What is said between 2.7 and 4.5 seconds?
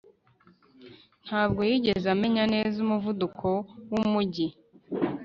umuvuduko wumujyi